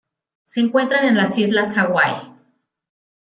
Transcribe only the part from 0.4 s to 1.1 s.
Se encuentran